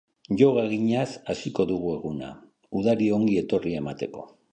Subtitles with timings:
[0.37, 2.29] Yoga eginaz hasiko dugu eguna,
[2.81, 4.27] udari ongi etorria emateko.